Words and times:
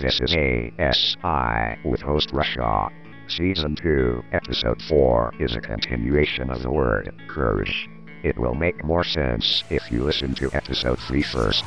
This 0.00 0.20
is 0.20 0.32
ASI 0.32 1.78
with 1.84 2.00
host 2.00 2.30
Russ 2.32 2.46
Shaw. 2.46 2.88
Season 3.26 3.74
2, 3.74 4.22
Episode 4.30 4.80
4 4.82 5.34
is 5.40 5.56
a 5.56 5.60
continuation 5.60 6.50
of 6.50 6.62
the 6.62 6.70
word 6.70 7.12
courage. 7.26 7.88
It 8.22 8.38
will 8.38 8.54
make 8.54 8.84
more 8.84 9.02
sense 9.02 9.64
if 9.70 9.90
you 9.90 10.04
listen 10.04 10.36
to 10.36 10.52
Episode 10.52 11.00
3 11.00 11.22
first. 11.22 11.64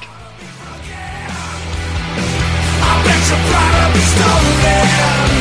I've 2.81 3.03
been 3.03 3.21
so 3.21 3.35
proud 3.51 3.95
of 5.35 5.40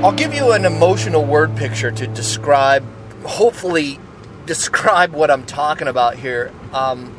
I'll 0.00 0.12
give 0.12 0.32
you 0.32 0.52
an 0.52 0.64
emotional 0.64 1.24
word 1.24 1.56
picture 1.56 1.90
to 1.90 2.06
describe, 2.06 2.84
hopefully, 3.24 3.98
describe 4.46 5.12
what 5.12 5.28
I'm 5.28 5.44
talking 5.44 5.88
about 5.88 6.14
here. 6.14 6.52
Um, 6.72 7.12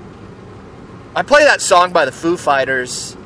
I 1.13 1.23
play 1.23 1.43
that 1.43 1.59
song 1.59 1.91
by 1.91 2.05
the 2.05 2.13
Foo 2.13 2.37
Fighters 2.37 3.17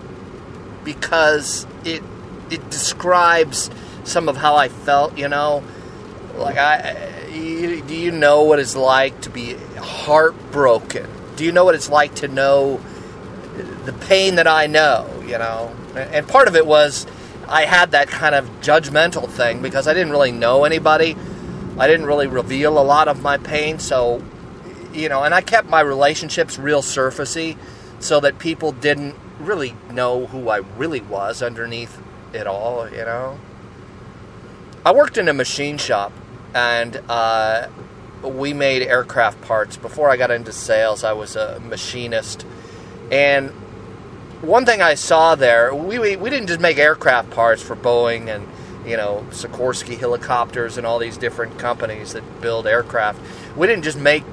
because 0.84 1.68
it 1.86 2.02
it 2.50 2.68
describes 2.72 3.70
some 4.06 4.28
of 4.28 4.38
how 4.38 4.56
I 4.56 4.70
felt. 4.70 5.20
You 5.20 5.28
know, 5.28 5.64
like 6.36 6.58
I, 6.58 7.28
you, 7.32 7.84
do 7.84 7.96
you 7.96 8.10
know 8.10 8.42
what 8.46 8.58
it's 8.58 8.76
like 8.76 9.22
to 9.22 9.30
be 9.30 9.54
heartbroken? 9.78 11.08
Do 11.36 11.46
you 11.46 11.52
know 11.52 11.64
what 11.64 11.76
it's 11.76 11.90
like 11.90 12.16
to 12.16 12.28
know 12.28 12.82
the 13.86 13.94
pain 13.94 14.34
that 14.36 14.48
I 14.48 14.66
know, 14.66 15.24
you 15.28 15.38
know. 15.38 15.76
And 15.96 16.28
part 16.28 16.48
of 16.48 16.56
it 16.56 16.66
was 16.66 17.06
I 17.54 17.66
had 17.66 17.92
that 17.92 18.08
kind 18.08 18.34
of 18.34 18.50
judgmental 18.62 19.30
thing 19.30 19.62
because 19.62 19.88
I 19.88 19.94
didn't 19.94 20.12
really 20.12 20.32
know 20.32 20.64
anybody. 20.66 21.16
I 21.78 21.86
didn't 21.86 22.08
really 22.08 22.26
reveal 22.26 22.80
a 22.80 22.82
lot 22.82 23.08
of 23.08 23.22
my 23.22 23.38
pain, 23.38 23.78
so 23.78 24.24
you 24.92 25.08
know, 25.08 25.24
and 25.24 25.36
I 25.36 25.42
kept 25.42 25.70
my 25.70 25.82
relationships 25.82 26.58
real 26.58 26.82
surfacey 26.82 27.58
so 28.00 28.20
that 28.22 28.40
people 28.40 28.72
didn't 28.72 29.16
really 29.40 29.76
know 29.92 30.26
who 30.26 30.50
I 30.50 30.58
really 30.78 31.02
was 31.02 31.44
underneath 31.44 32.02
it 32.34 32.48
all, 32.48 32.90
you 32.90 33.06
know. 33.06 33.40
I 34.84 34.92
worked 34.92 35.20
in 35.20 35.28
a 35.28 35.34
machine 35.34 35.78
shop 35.78 36.12
and 36.56 37.02
uh, 37.08 37.68
we 38.24 38.54
made 38.54 38.82
aircraft 38.82 39.42
parts. 39.42 39.78
Before 39.78 40.10
I 40.10 40.18
got 40.18 40.32
into 40.32 40.52
sales, 40.52 41.04
I 41.04 41.14
was 41.14 41.36
a 41.36 41.60
machinist. 41.60 42.46
And 43.12 43.52
one 44.44 44.66
thing 44.66 44.82
I 44.82 44.96
saw 44.96 45.36
there, 45.36 45.74
we, 45.74 46.00
we, 46.00 46.18
we 46.18 46.30
didn't 46.30 46.48
just 46.48 46.60
make 46.60 46.78
aircraft 46.78 47.32
parts 47.32 47.62
for 47.62 47.78
Boeing 47.78 48.28
and, 48.28 48.46
you 48.86 48.98
know, 48.98 49.26
Sikorsky 49.30 49.98
helicopters 49.98 50.78
and 50.78 50.86
all 50.86 51.00
these 51.00 51.16
different 51.16 51.58
companies 51.58 52.12
that 52.12 52.42
build 52.42 52.68
aircraft. 52.68 53.22
We 53.56 53.68
didn't 53.68 53.86
just 53.86 53.98
make 53.98 54.26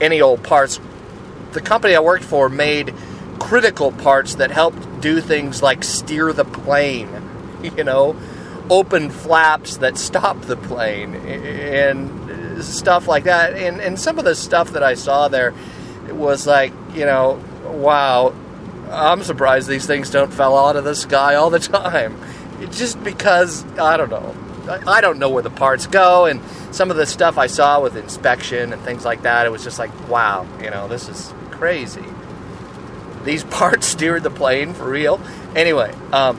any 0.00 0.22
old 0.22 0.42
parts. 0.42 0.80
The 1.52 1.60
company 1.60 1.94
I 1.94 2.00
worked 2.00 2.24
for 2.24 2.48
made 2.48 2.94
critical 3.38 3.92
parts 3.92 4.36
that 4.36 4.50
helped 4.50 5.02
do 5.02 5.20
things 5.20 5.62
like 5.62 5.84
steer 5.84 6.32
the 6.32 6.46
plane, 6.46 7.10
you 7.62 7.84
know, 7.84 8.16
open 8.70 9.10
flaps 9.10 9.76
that 9.78 9.98
stop 9.98 10.40
the 10.42 10.56
plane, 10.56 11.14
and 11.14 12.64
stuff 12.64 13.06
like 13.06 13.24
that. 13.24 13.52
And, 13.52 13.82
and 13.82 14.00
some 14.00 14.18
of 14.18 14.24
the 14.24 14.34
stuff 14.34 14.72
that 14.72 14.82
I 14.82 14.94
saw 14.94 15.28
there 15.28 15.52
was 16.10 16.46
like, 16.46 16.72
you 16.94 17.04
know, 17.04 17.42
wow, 17.66 18.34
I'm 18.90 19.22
surprised 19.22 19.68
these 19.68 19.86
things 19.86 20.10
don't 20.10 20.32
fall 20.32 20.68
out 20.68 20.76
of 20.76 20.84
the 20.84 20.94
sky 20.94 21.34
all 21.34 21.50
the 21.50 21.58
time. 21.80 22.20
It's 22.60 22.78
just 22.78 23.02
because 23.04 23.64
I 23.78 23.96
don't 23.96 24.10
know. 24.10 24.34
I 24.86 25.00
don't 25.00 25.18
know 25.18 25.30
where 25.30 25.42
the 25.42 25.50
parts 25.50 25.86
go, 25.86 26.26
and 26.26 26.40
some 26.72 26.90
of 26.90 26.98
the 26.98 27.06
stuff 27.06 27.38
I 27.38 27.46
saw 27.46 27.80
with 27.80 27.96
inspection 27.96 28.72
and 28.74 28.82
things 28.82 29.02
like 29.04 29.22
that, 29.22 29.46
it 29.46 29.48
was 29.50 29.64
just 29.64 29.78
like, 29.78 29.90
wow, 30.10 30.46
you 30.62 30.70
know, 30.70 30.88
this 30.88 31.08
is 31.08 31.32
crazy. 31.50 32.04
These 33.24 33.44
parts 33.50 33.86
steered 33.86 34.22
the 34.24 34.30
plane 34.30 34.74
for 34.74 34.88
real. 34.90 35.20
Anyway, 35.56 35.92
um, 36.12 36.38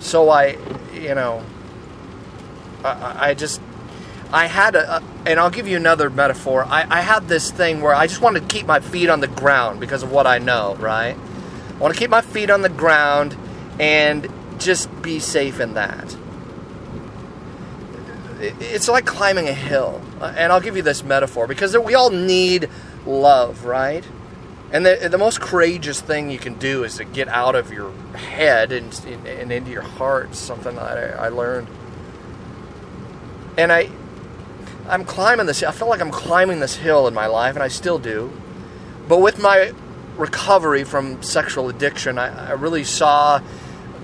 so 0.00 0.30
I, 0.30 0.56
you 0.94 1.14
know, 1.14 1.44
I- 2.82 2.88
I, 2.88 3.28
I 3.30 3.34
just, 3.34 3.60
I 4.32 4.46
had 4.46 4.74
a, 4.74 4.96
a, 4.96 5.02
and 5.26 5.38
I'll 5.38 5.50
give 5.50 5.68
you 5.68 5.76
another 5.76 6.08
metaphor. 6.08 6.64
I, 6.64 6.86
I 6.88 7.00
had 7.02 7.28
this 7.28 7.50
thing 7.50 7.82
where 7.82 7.94
I 7.94 8.06
just 8.06 8.22
wanted 8.22 8.40
to 8.40 8.46
keep 8.54 8.66
my 8.66 8.80
feet 8.80 9.10
on 9.10 9.20
the 9.20 9.28
ground 9.28 9.80
because 9.80 10.02
of 10.02 10.10
what 10.10 10.26
I 10.26 10.38
know, 10.38 10.76
right? 10.76 11.16
I 11.74 11.78
want 11.78 11.94
to 11.94 11.98
keep 11.98 12.10
my 12.10 12.20
feet 12.20 12.50
on 12.50 12.62
the 12.62 12.68
ground 12.68 13.36
and 13.80 14.28
just 14.58 14.88
be 15.02 15.18
safe 15.18 15.60
in 15.60 15.74
that. 15.74 16.16
It's 18.40 18.88
like 18.88 19.06
climbing 19.06 19.48
a 19.48 19.54
hill. 19.54 20.02
Uh, 20.20 20.32
And 20.36 20.52
I'll 20.52 20.60
give 20.60 20.76
you 20.76 20.82
this 20.82 21.02
metaphor 21.02 21.46
because 21.46 21.76
we 21.76 21.94
all 21.94 22.10
need 22.10 22.68
love, 23.06 23.64
right? 23.64 24.04
And 24.70 24.84
the, 24.84 25.08
the 25.10 25.18
most 25.18 25.40
courageous 25.40 26.00
thing 26.00 26.30
you 26.30 26.38
can 26.38 26.54
do 26.54 26.84
is 26.84 26.96
to 26.96 27.04
get 27.04 27.28
out 27.28 27.54
of 27.54 27.72
your 27.72 27.92
head 28.16 28.72
and, 28.72 28.92
and 29.26 29.52
into 29.52 29.70
your 29.70 29.82
heart, 29.82 30.34
something 30.34 30.74
that 30.76 31.18
I, 31.18 31.26
I 31.26 31.28
learned. 31.28 31.68
And 33.56 33.72
I, 33.72 33.88
I'm 34.88 35.04
climbing 35.04 35.46
this. 35.46 35.62
I 35.62 35.70
feel 35.70 35.88
like 35.88 36.00
I'm 36.00 36.10
climbing 36.10 36.60
this 36.60 36.76
hill 36.76 37.06
in 37.06 37.14
my 37.14 37.26
life, 37.26 37.54
and 37.54 37.62
I 37.62 37.68
still 37.68 37.98
do. 37.98 38.32
But 39.08 39.18
with 39.18 39.38
my 39.38 39.72
recovery 40.16 40.84
from 40.84 41.22
sexual 41.22 41.68
addiction, 41.68 42.18
I, 42.18 42.50
I 42.50 42.52
really 42.52 42.84
saw 42.84 43.40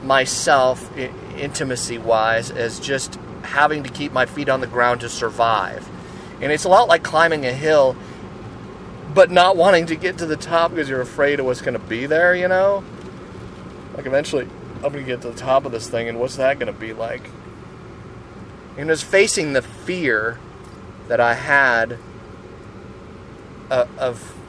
myself, 0.03 0.91
i- 0.97 1.11
intimacy-wise, 1.37 2.51
as 2.51 2.81
just 2.81 3.19
having 3.43 3.83
to 3.85 3.91
keep 3.91 4.13
my 4.13 4.27
feet 4.27 4.49
on 4.49 4.61
the 4.61 4.67
ground 4.67 5.01
to 5.01 5.09
survive. 5.09 5.89
And 6.41 6.53
it's 6.53 6.65
a 6.65 6.69
lot 6.69 6.89
like 6.89 7.03
climbing 7.03 7.47
a 7.47 7.53
hill, 7.53 7.97
but 9.15 9.31
not 9.31 9.57
wanting 9.57 9.87
to 9.87 9.97
get 9.97 10.19
to 10.19 10.27
the 10.27 10.37
top 10.37 10.71
because 10.71 10.89
you're 10.89 11.01
afraid 11.01 11.41
of 11.41 11.47
what's 11.47 11.61
going 11.61 11.75
to 11.75 11.79
be 11.87 12.07
there. 12.07 12.35
You 12.35 12.49
know, 12.49 12.85
like 13.97 14.07
eventually 14.07 14.49
I'm 14.77 14.93
going 14.93 14.95
to 14.95 15.03
get 15.03 15.21
to 15.23 15.31
the 15.31 15.39
top 15.39 15.65
of 15.65 15.73
this 15.73 15.89
thing, 15.89 16.09
and 16.09 16.19
what's 16.19 16.37
that 16.37 16.59
going 16.59 16.73
to 16.73 16.79
be 16.79 16.93
like? 16.93 17.23
and 18.77 18.89
was 18.89 19.03
facing 19.03 19.53
the 19.53 19.61
fear 19.61 20.39
that 21.09 21.21
I 21.21 21.35
had 21.35 21.99
uh, 23.71 23.87
of 23.99 24.40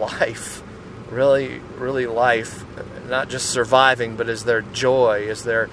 life, 0.00 0.62
really, 1.10 1.60
really 1.76 2.06
life, 2.06 2.64
not 3.08 3.28
just 3.28 3.50
surviving, 3.50 4.16
but 4.16 4.28
is 4.28 4.44
there 4.44 4.62
joy, 4.62 5.20
is 5.28 5.44
there 5.44 5.68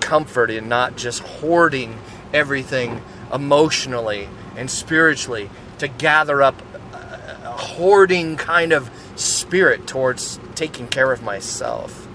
comfort 0.00 0.50
in 0.50 0.68
not 0.68 0.96
just 0.96 1.20
hoarding 1.20 1.96
everything 2.32 3.00
emotionally 3.32 4.28
and 4.56 4.70
spiritually 4.70 5.48
to 5.78 5.88
gather 5.88 6.42
up 6.42 6.60
a 6.92 7.52
hoarding 7.52 8.36
kind 8.36 8.72
of 8.72 8.90
spirit 9.14 9.86
towards 9.86 10.40
taking 10.54 10.88
care 10.88 11.12
of 11.12 11.22
myself. 11.22 12.06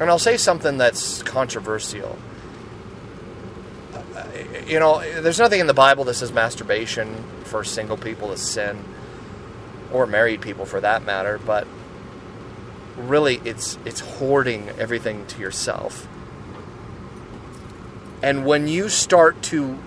And 0.00 0.10
I'll 0.10 0.18
say 0.18 0.36
something 0.36 0.76
that's 0.76 1.22
controversial. 1.22 2.18
You 4.66 4.80
know, 4.80 5.00
there's 5.20 5.38
nothing 5.38 5.60
in 5.60 5.66
the 5.66 5.74
Bible 5.74 6.04
that 6.04 6.14
says 6.14 6.32
masturbation 6.32 7.24
for 7.44 7.64
single 7.64 7.96
people 7.96 8.32
is 8.32 8.40
sin, 8.40 8.84
or 9.92 10.06
married 10.06 10.40
people 10.40 10.66
for 10.66 10.80
that 10.80 11.04
matter. 11.04 11.38
But 11.38 11.66
really, 12.96 13.40
it's 13.44 13.78
it's 13.84 14.00
hoarding 14.00 14.70
everything 14.70 15.26
to 15.26 15.40
yourself. 15.40 16.08
And 18.22 18.46
when 18.46 18.68
you 18.68 18.88
start 18.88 19.42
to 19.44 19.78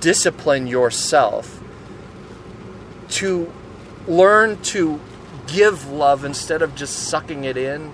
discipline 0.00 0.66
yourself 0.66 1.62
to 3.08 3.52
learn 4.06 4.60
to 4.62 5.00
give 5.46 5.90
love 5.90 6.24
instead 6.24 6.62
of 6.62 6.74
just 6.74 7.08
sucking 7.08 7.44
it 7.44 7.56
in, 7.56 7.92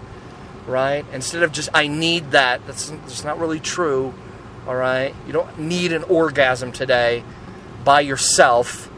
right? 0.66 1.04
Instead 1.12 1.42
of 1.42 1.52
just, 1.52 1.68
I 1.74 1.86
need 1.86 2.32
that. 2.32 2.66
That's, 2.66 2.90
that's 2.90 3.24
not 3.24 3.38
really 3.38 3.60
true, 3.60 4.14
all 4.66 4.74
right? 4.74 5.14
You 5.26 5.32
don't 5.32 5.58
need 5.58 5.92
an 5.92 6.02
orgasm 6.04 6.72
today 6.72 7.22
by 7.84 8.00
yourself, 8.00 8.90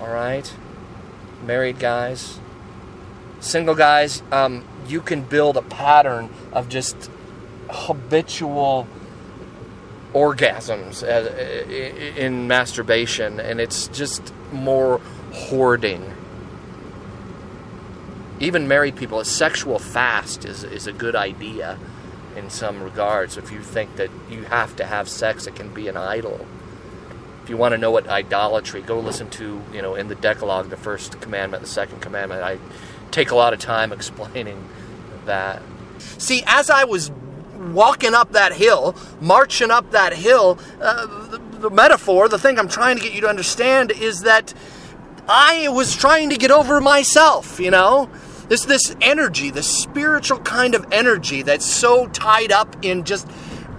all 0.00 0.08
right? 0.08 0.50
Married 1.44 1.78
guys, 1.78 2.38
single 3.40 3.74
guys, 3.74 4.22
um, 4.32 4.64
you 4.88 5.00
can 5.00 5.22
build 5.22 5.56
a 5.56 5.62
pattern 5.62 6.30
of 6.52 6.68
just 6.68 7.10
habitual 7.68 8.86
orgasms 10.14 11.02
in 12.16 12.48
masturbation, 12.48 13.38
and 13.38 13.60
it's 13.60 13.88
just 13.88 14.32
more 14.52 14.98
hoarding. 15.32 16.14
Even 18.40 18.68
married 18.68 18.96
people, 18.96 19.20
a 19.20 19.24
sexual 19.24 19.78
fast 19.78 20.44
is, 20.44 20.64
is 20.64 20.86
a 20.86 20.92
good 20.92 21.14
idea 21.16 21.78
in 22.36 22.50
some 22.50 22.82
regards. 22.82 23.36
If 23.36 23.50
you 23.50 23.60
think 23.60 23.96
that 23.96 24.10
you 24.30 24.44
have 24.44 24.76
to 24.76 24.84
have 24.84 25.08
sex, 25.08 25.46
it 25.46 25.56
can 25.56 25.72
be 25.72 25.88
an 25.88 25.96
idol. 25.96 26.46
if 27.42 27.50
you 27.50 27.56
want 27.56 27.72
to 27.72 27.78
know 27.78 27.92
what 27.92 28.08
idolatry, 28.08 28.82
go 28.82 28.98
listen 28.98 29.30
to, 29.30 29.62
you 29.72 29.80
know, 29.80 29.94
in 29.94 30.08
the 30.08 30.16
Decalogue, 30.16 30.68
the 30.68 30.76
first 30.76 31.20
commandment, 31.20 31.62
the 31.62 31.68
second 31.68 32.00
commandment. 32.00 32.42
I 32.42 32.58
take 33.10 33.30
a 33.30 33.36
lot 33.36 33.52
of 33.52 33.60
time 33.60 33.92
explaining 33.98 34.68
that. 35.24 35.62
See, 36.18 36.42
as 36.46 36.70
I 36.70 36.84
was 36.84 37.10
walking 37.72 38.14
up 38.14 38.32
that 38.32 38.52
hill, 38.52 38.96
marching 39.20 39.70
up 39.70 39.90
that 39.92 40.12
hill, 40.12 40.58
uh, 40.80 41.06
the, 41.28 41.38
the 41.58 41.70
metaphor, 41.70 42.28
the 42.28 42.38
thing 42.38 42.58
I'm 42.58 42.68
trying 42.68 42.96
to 42.96 43.02
get 43.02 43.12
you 43.12 43.22
to 43.22 43.28
understand 43.28 43.90
is 43.90 44.22
that 44.22 44.52
I 45.28 45.68
was 45.68 45.96
trying 45.96 46.30
to 46.30 46.36
get 46.36 46.50
over 46.50 46.80
myself, 46.80 47.58
you 47.58 47.70
know? 47.70 48.10
This 48.48 48.64
this 48.64 48.94
energy, 49.00 49.50
this 49.50 49.66
spiritual 49.66 50.38
kind 50.40 50.74
of 50.74 50.86
energy 50.92 51.42
that's 51.42 51.66
so 51.66 52.06
tied 52.08 52.52
up 52.52 52.84
in 52.84 53.04
just 53.04 53.28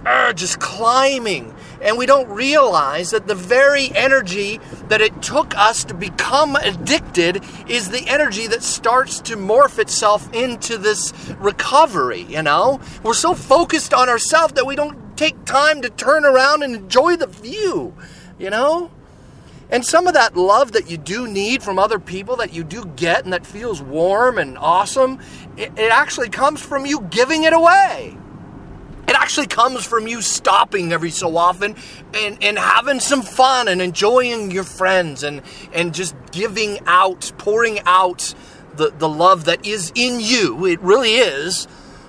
uh, 0.04 0.32
just 0.32 0.60
climbing. 0.60 1.54
And 1.80 1.96
we 1.96 2.06
don't 2.06 2.28
realize 2.28 3.10
that 3.10 3.28
the 3.28 3.34
very 3.34 3.90
energy 3.94 4.58
that 4.88 5.00
it 5.00 5.22
took 5.22 5.56
us 5.56 5.84
to 5.84 5.94
become 5.94 6.56
addicted 6.56 7.44
is 7.68 7.90
the 7.90 8.08
energy 8.08 8.46
that 8.48 8.62
starts 8.62 9.20
to 9.20 9.36
morph 9.36 9.78
itself 9.78 10.32
into 10.34 10.76
this 10.76 11.12
recovery, 11.38 12.22
you 12.22 12.42
know? 12.42 12.80
We're 13.02 13.14
so 13.14 13.34
focused 13.34 13.94
on 13.94 14.08
ourselves 14.08 14.54
that 14.54 14.66
we 14.66 14.74
don't 14.74 15.16
take 15.16 15.44
time 15.44 15.82
to 15.82 15.90
turn 15.90 16.24
around 16.24 16.62
and 16.62 16.74
enjoy 16.74 17.16
the 17.16 17.28
view, 17.28 17.94
you 18.38 18.50
know? 18.50 18.90
And 19.70 19.84
some 19.84 20.06
of 20.06 20.14
that 20.14 20.36
love 20.36 20.72
that 20.72 20.90
you 20.90 20.96
do 20.96 21.28
need 21.28 21.62
from 21.62 21.78
other 21.78 21.98
people, 21.98 22.36
that 22.36 22.52
you 22.52 22.64
do 22.64 22.84
get 22.96 23.24
and 23.24 23.32
that 23.32 23.46
feels 23.46 23.82
warm 23.82 24.38
and 24.38 24.56
awesome, 24.56 25.20
it, 25.56 25.72
it 25.76 25.92
actually 25.92 26.30
comes 26.30 26.62
from 26.62 26.86
you 26.86 27.02
giving 27.10 27.42
it 27.42 27.52
away. 27.52 28.16
It 29.06 29.14
actually 29.14 29.46
comes 29.46 29.86
from 29.86 30.06
you 30.06 30.20
stopping 30.20 30.92
every 30.92 31.10
so 31.10 31.36
often 31.36 31.76
and, 32.14 32.42
and 32.42 32.58
having 32.58 33.00
some 33.00 33.22
fun 33.22 33.68
and 33.68 33.80
enjoying 33.80 34.50
your 34.50 34.64
friends 34.64 35.22
and, 35.22 35.42
and 35.72 35.94
just 35.94 36.14
giving 36.30 36.78
out, 36.86 37.32
pouring 37.38 37.80
out 37.86 38.34
the, 38.76 38.90
the 38.90 39.08
love 39.08 39.46
that 39.46 39.66
is 39.66 39.92
in 39.94 40.20
you. 40.20 40.66
It 40.66 40.80
really 40.80 41.14
is. 41.14 41.68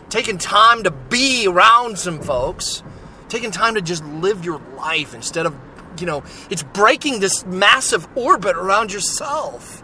Taking 0.10 0.38
time 0.38 0.84
to 0.84 0.92
be 0.92 1.48
around 1.48 2.00
some 2.00 2.20
folks, 2.22 2.84
taking 3.28 3.52
time 3.52 3.76
to 3.76 3.82
just 3.82 4.04
live 4.06 4.44
your 4.44 4.60
life 4.76 5.14
instead 5.14 5.46
of 5.46 5.56
you 5.98 6.06
know, 6.06 6.24
it's 6.50 6.64
breaking 6.64 7.20
this 7.20 7.46
massive 7.46 8.08
orbit 8.16 8.56
around 8.56 8.92
yourself. 8.92 9.84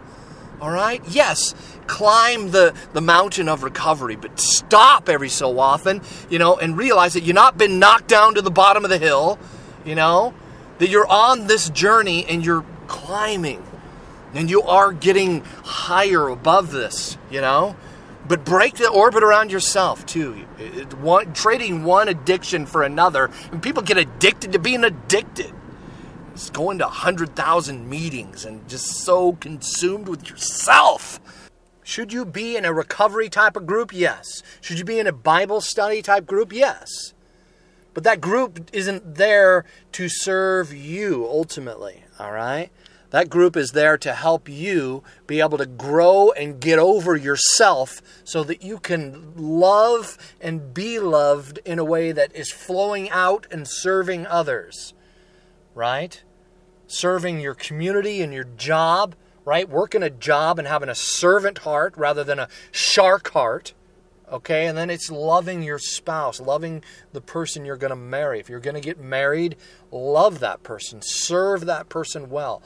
All 0.60 0.70
right? 0.70 1.02
Yes, 1.08 1.54
climb 1.86 2.50
the, 2.50 2.74
the 2.92 3.00
mountain 3.00 3.48
of 3.48 3.62
recovery, 3.62 4.16
but 4.16 4.40
stop 4.40 5.08
every 5.08 5.28
so 5.28 5.58
often, 5.58 6.00
you 6.30 6.38
know, 6.38 6.56
and 6.56 6.76
realize 6.76 7.14
that 7.14 7.22
you've 7.22 7.34
not 7.34 7.58
been 7.58 7.78
knocked 7.78 8.08
down 8.08 8.34
to 8.34 8.42
the 8.42 8.50
bottom 8.50 8.84
of 8.84 8.90
the 8.90 8.98
hill, 8.98 9.38
you 9.84 9.94
know, 9.94 10.34
that 10.78 10.88
you're 10.88 11.06
on 11.06 11.46
this 11.46 11.70
journey 11.70 12.24
and 12.26 12.44
you're 12.44 12.64
climbing 12.86 13.62
and 14.34 14.50
you 14.50 14.62
are 14.62 14.92
getting 14.92 15.42
higher 15.64 16.28
above 16.28 16.70
this, 16.70 17.16
you 17.30 17.40
know. 17.40 17.76
But 18.28 18.44
break 18.44 18.74
the 18.74 18.88
orbit 18.88 19.22
around 19.22 19.52
yourself 19.52 20.04
too. 20.04 20.44
It, 20.58 20.94
one, 20.94 21.32
trading 21.32 21.84
one 21.84 22.08
addiction 22.08 22.66
for 22.66 22.82
another, 22.82 23.30
and 23.52 23.62
people 23.62 23.82
get 23.82 23.98
addicted 23.98 24.52
to 24.52 24.58
being 24.58 24.84
addicted 24.84 25.52
going 26.50 26.78
to 26.78 26.84
100,000 26.84 27.88
meetings 27.88 28.44
and 28.44 28.68
just 28.68 28.86
so 29.04 29.32
consumed 29.34 30.08
with 30.08 30.28
yourself. 30.28 31.20
Should 31.82 32.12
you 32.12 32.24
be 32.24 32.56
in 32.56 32.64
a 32.64 32.72
recovery 32.72 33.28
type 33.28 33.56
of 33.56 33.66
group? 33.66 33.92
Yes. 33.92 34.42
Should 34.60 34.78
you 34.78 34.84
be 34.84 34.98
in 34.98 35.06
a 35.06 35.12
Bible 35.12 35.60
study 35.60 36.02
type 36.02 36.26
group? 36.26 36.52
Yes. 36.52 37.14
But 37.94 38.04
that 38.04 38.20
group 38.20 38.68
isn't 38.72 39.14
there 39.14 39.64
to 39.92 40.08
serve 40.08 40.74
you 40.74 41.24
ultimately, 41.26 42.04
all 42.18 42.32
right? 42.32 42.70
That 43.10 43.30
group 43.30 43.56
is 43.56 43.70
there 43.70 43.96
to 43.98 44.12
help 44.12 44.48
you 44.48 45.02
be 45.26 45.40
able 45.40 45.58
to 45.58 45.66
grow 45.66 46.32
and 46.32 46.60
get 46.60 46.78
over 46.78 47.16
yourself 47.16 48.02
so 48.24 48.42
that 48.44 48.62
you 48.62 48.78
can 48.78 49.32
love 49.36 50.18
and 50.40 50.74
be 50.74 50.98
loved 50.98 51.60
in 51.64 51.78
a 51.78 51.84
way 51.84 52.12
that 52.12 52.34
is 52.34 52.50
flowing 52.50 53.08
out 53.10 53.46
and 53.50 53.66
serving 53.66 54.26
others, 54.26 54.92
right? 55.76 56.24
serving 56.86 57.40
your 57.40 57.54
community 57.54 58.22
and 58.22 58.32
your 58.32 58.46
job, 58.56 59.14
right? 59.44 59.68
Working 59.68 60.02
a 60.02 60.10
job 60.10 60.58
and 60.58 60.66
having 60.66 60.88
a 60.88 60.94
servant 60.94 61.58
heart 61.58 61.94
rather 61.96 62.24
than 62.24 62.38
a 62.38 62.48
shark 62.70 63.30
heart. 63.30 63.74
Okay, 64.30 64.66
and 64.66 64.76
then 64.76 64.90
it's 64.90 65.08
loving 65.08 65.62
your 65.62 65.78
spouse, 65.78 66.40
loving 66.40 66.82
the 67.12 67.20
person 67.20 67.64
you're 67.64 67.76
going 67.76 67.90
to 67.90 67.96
marry. 67.96 68.40
If 68.40 68.48
you're 68.48 68.58
going 68.58 68.74
to 68.74 68.80
get 68.80 68.98
married, 68.98 69.56
love 69.92 70.40
that 70.40 70.64
person, 70.64 71.00
serve 71.00 71.66
that 71.66 71.88
person 71.88 72.28
well. 72.28 72.60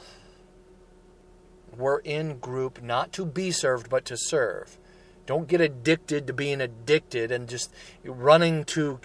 We're 1.77 1.99
in 1.99 2.39
group 2.39 2.81
not 2.81 3.13
to 3.13 3.25
be 3.25 3.51
served, 3.51 3.89
but 3.89 4.05
to 4.05 4.17
serve. 4.17 4.79
Don't 5.27 5.47
get 5.47 5.61
addicted 5.61 6.25
to 6.27 6.33
being 6.33 6.61
addicted 6.61 7.31
and 7.31 7.47
just 7.47 7.71
running 8.03 8.63
to 8.65 8.99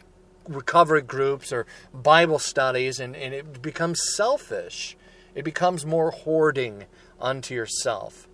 recovery 0.48 1.02
groups 1.02 1.52
or 1.52 1.66
Bible 1.92 2.38
studies, 2.38 3.00
and, 3.00 3.16
and 3.16 3.34
it 3.34 3.62
becomes 3.62 4.00
selfish. 4.14 4.96
It 5.34 5.44
becomes 5.44 5.84
more 5.84 6.10
hoarding 6.10 6.84
unto 7.20 7.54
yourself, 7.54 8.28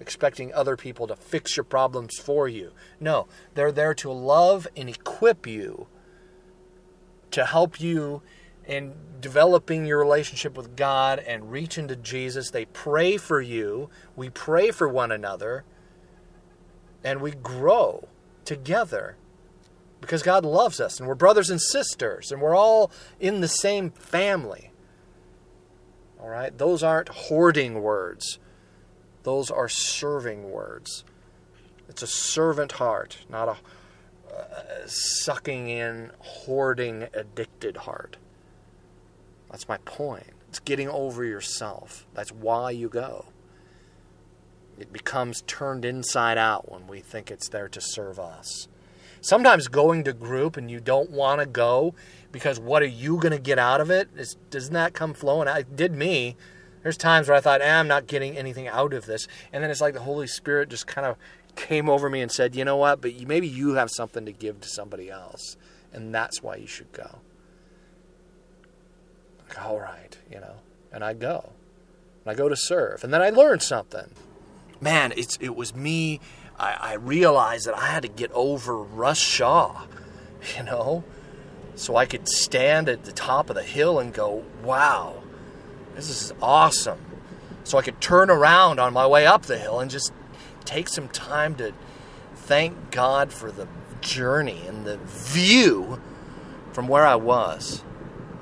expecting 0.00 0.52
other 0.52 0.76
people 0.76 1.06
to 1.06 1.16
fix 1.16 1.56
your 1.56 1.64
problems 1.64 2.18
for 2.18 2.48
you. 2.48 2.72
No, 3.00 3.26
they're 3.54 3.72
there 3.72 3.94
to 3.94 4.10
love 4.10 4.66
and 4.76 4.88
equip 4.88 5.46
you, 5.46 5.86
to 7.30 7.44
help 7.44 7.80
you 7.80 8.22
in 8.66 8.94
developing 9.20 9.86
your 9.86 9.98
relationship 9.98 10.56
with 10.56 10.76
God 10.76 11.18
and 11.20 11.50
reaching 11.50 11.88
to 11.88 11.96
Jesus. 11.96 12.50
They 12.50 12.66
pray 12.66 13.16
for 13.16 13.40
you. 13.40 13.88
We 14.14 14.30
pray 14.30 14.70
for 14.70 14.88
one 14.88 15.10
another. 15.10 15.64
And 17.02 17.20
we 17.20 17.32
grow 17.32 18.08
together 18.44 19.16
because 20.00 20.22
God 20.22 20.44
loves 20.44 20.80
us 20.80 20.98
and 20.98 21.08
we're 21.08 21.14
brothers 21.14 21.50
and 21.50 21.60
sisters 21.60 22.30
and 22.30 22.40
we're 22.40 22.56
all 22.56 22.90
in 23.20 23.40
the 23.40 23.48
same 23.48 23.90
family. 23.90 24.70
All 26.20 26.28
right? 26.28 26.56
Those 26.56 26.82
aren't 26.82 27.08
hoarding 27.08 27.82
words, 27.82 28.38
those 29.22 29.50
are 29.50 29.68
serving 29.68 30.50
words. 30.50 31.04
It's 31.88 32.02
a 32.02 32.06
servant 32.06 32.72
heart, 32.72 33.18
not 33.28 33.48
a 33.48 33.56
uh, 34.32 34.86
sucking 34.86 35.68
in, 35.68 36.12
hoarding, 36.20 37.08
addicted 37.14 37.78
heart. 37.78 38.18
That's 39.50 39.68
my 39.68 39.78
point. 39.78 40.26
It's 40.48 40.58
getting 40.58 40.88
over 40.88 41.24
yourself. 41.24 42.06
That's 42.14 42.30
why 42.30 42.70
you 42.70 42.88
go. 42.88 43.26
It 44.78 44.92
becomes 44.92 45.42
turned 45.46 45.84
inside 45.84 46.38
out 46.38 46.70
when 46.70 46.86
we 46.86 47.00
think 47.00 47.30
it's 47.30 47.48
there 47.48 47.68
to 47.68 47.80
serve 47.80 48.20
us. 48.20 48.68
Sometimes 49.20 49.68
going 49.68 50.04
to 50.04 50.12
group 50.12 50.56
and 50.56 50.70
you 50.70 50.80
don't 50.80 51.10
want 51.10 51.40
to 51.40 51.46
go 51.46 51.94
because 52.32 52.60
what 52.60 52.82
are 52.82 52.86
you 52.86 53.16
going 53.16 53.32
to 53.32 53.38
get 53.38 53.58
out 53.58 53.80
of 53.80 53.90
it? 53.90 54.08
Is, 54.16 54.36
doesn't 54.50 54.74
that 54.74 54.94
come 54.94 55.14
flowing? 55.14 55.48
It 55.48 55.76
did 55.76 55.92
me. 55.92 56.36
There's 56.82 56.96
times 56.96 57.28
where 57.28 57.36
I 57.36 57.40
thought, 57.40 57.60
eh, 57.60 57.78
I'm 57.78 57.88
not 57.88 58.06
getting 58.06 58.36
anything 58.36 58.68
out 58.68 58.92
of 58.92 59.06
this. 59.06 59.26
And 59.52 59.62
then 59.62 59.70
it's 59.70 59.80
like 59.80 59.94
the 59.94 60.00
Holy 60.00 60.26
Spirit 60.26 60.68
just 60.68 60.86
kind 60.86 61.06
of 61.06 61.16
came 61.56 61.88
over 61.88 62.08
me 62.08 62.20
and 62.20 62.30
said, 62.30 62.54
you 62.54 62.64
know 62.64 62.76
what? 62.76 63.00
But 63.00 63.20
maybe 63.26 63.48
you 63.48 63.74
have 63.74 63.90
something 63.90 64.24
to 64.24 64.32
give 64.32 64.60
to 64.60 64.68
somebody 64.68 65.10
else. 65.10 65.56
And 65.92 66.14
that's 66.14 66.42
why 66.42 66.56
you 66.56 66.66
should 66.66 66.92
go. 66.92 67.18
Like, 69.48 69.64
all 69.64 69.80
right, 69.80 70.16
you 70.30 70.40
know. 70.40 70.56
And 70.92 71.02
I 71.02 71.14
go. 71.14 71.52
And 72.24 72.32
I 72.32 72.34
go 72.34 72.48
to 72.48 72.56
serve. 72.56 73.02
And 73.02 73.12
then 73.12 73.22
I 73.22 73.30
learn 73.30 73.60
something. 73.60 74.10
Man, 74.80 75.12
it's 75.16 75.36
it 75.40 75.56
was 75.56 75.74
me. 75.74 76.20
I, 76.58 76.76
I 76.80 76.92
realized 76.94 77.66
that 77.66 77.76
I 77.76 77.86
had 77.86 78.02
to 78.02 78.08
get 78.08 78.30
over 78.32 78.76
Russ 78.76 79.18
Shaw, 79.18 79.82
you 80.56 80.64
know? 80.64 81.04
so 81.78 81.94
I 81.94 82.06
could 82.06 82.28
stand 82.28 82.88
at 82.88 83.04
the 83.04 83.12
top 83.12 83.50
of 83.50 83.56
the 83.56 83.62
hill 83.62 84.00
and 84.00 84.12
go, 84.12 84.44
wow, 84.64 85.22
this 85.94 86.10
is 86.10 86.32
awesome. 86.42 86.98
So 87.62 87.78
I 87.78 87.82
could 87.82 88.00
turn 88.00 88.30
around 88.30 88.80
on 88.80 88.92
my 88.92 89.06
way 89.06 89.26
up 89.26 89.42
the 89.42 89.58
hill 89.58 89.78
and 89.78 89.90
just 89.90 90.12
take 90.64 90.88
some 90.88 91.08
time 91.08 91.54
to 91.56 91.72
thank 92.34 92.90
God 92.90 93.32
for 93.32 93.52
the 93.52 93.68
journey 94.00 94.62
and 94.66 94.84
the 94.84 94.96
view 94.98 96.00
from 96.72 96.88
where 96.88 97.06
I 97.06 97.14
was. 97.14 97.84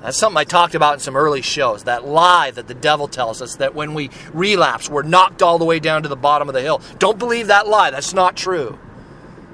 That's 0.01 0.17
something 0.17 0.37
I 0.37 0.43
talked 0.43 0.75
about 0.75 0.95
in 0.95 0.99
some 0.99 1.15
early 1.15 1.41
shows. 1.41 1.85
That 1.85 2.05
lie 2.05 2.51
that 2.51 2.67
the 2.67 2.73
devil 2.73 3.07
tells 3.07 3.41
us 3.41 3.55
that 3.55 3.73
when 3.73 3.93
we 3.93 4.09
relapse, 4.31 4.89
we're 4.89 5.03
knocked 5.03 5.41
all 5.41 5.57
the 5.57 5.65
way 5.65 5.79
down 5.79 6.03
to 6.03 6.09
the 6.09 6.15
bottom 6.15 6.47
of 6.47 6.53
the 6.53 6.61
hill. 6.61 6.81
Don't 6.99 7.17
believe 7.17 7.47
that 7.47 7.67
lie. 7.67 7.89
That's 7.89 8.13
not 8.13 8.37
true. 8.37 8.77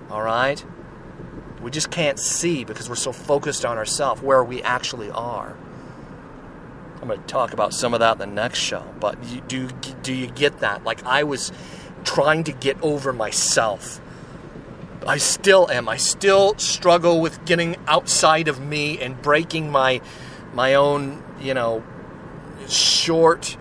All 0.09 0.21
right? 0.21 0.63
We 1.62 1.71
just 1.71 1.89
can't 1.91 2.19
see 2.19 2.65
because 2.65 2.89
we're 2.89 2.95
so 2.95 3.13
focused 3.13 3.63
on 3.63 3.77
ourselves 3.77 4.21
where 4.21 4.43
we 4.43 4.62
actually 4.62 5.09
are. 5.12 5.55
I'm 7.01 7.07
going 7.07 7.21
to 7.21 7.27
talk 7.27 7.53
about 7.53 7.73
some 7.73 7.93
of 7.93 8.01
that 8.01 8.13
in 8.13 8.17
the 8.19 8.27
next 8.27 8.59
show, 8.59 8.83
but 9.00 9.17
do 9.47 9.67
do 10.03 10.13
you 10.13 10.27
get 10.27 10.59
that? 10.59 10.85
Like 10.85 11.05
I 11.05 11.23
was 11.23 11.51
trying 12.05 12.45
to 12.45 12.53
get 12.53 12.81
over 12.81 13.12
myself. 13.12 14.00
I 15.05 15.17
still 15.17 15.69
am. 15.69 15.89
I 15.89 15.97
still 15.97 16.57
struggle 16.57 17.19
with 17.19 17.43
getting 17.43 17.75
outside 17.88 18.47
of 18.47 18.62
me 18.62 19.00
and 19.00 19.21
breaking 19.21 19.69
my 19.69 20.00
my 20.53 20.75
own, 20.75 21.24
you 21.41 21.53
know, 21.53 21.83
short 22.67 23.57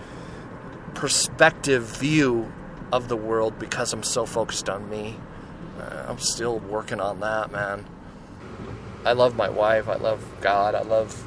perspective 0.94 1.82
view 1.84 2.52
of 2.92 3.08
the 3.08 3.16
world 3.16 3.58
because 3.58 3.92
I'm 3.92 4.02
so 4.02 4.26
focused 4.26 4.68
on 4.68 4.88
me. 4.88 5.18
Uh, 5.78 6.06
I'm 6.08 6.18
still 6.18 6.58
working 6.58 7.00
on 7.00 7.20
that, 7.20 7.50
man. 7.50 7.86
I 9.04 9.12
love 9.12 9.34
my 9.34 9.48
wife. 9.48 9.88
I 9.88 9.96
love 9.96 10.24
God. 10.40 10.74
I 10.74 10.82
love 10.82 11.26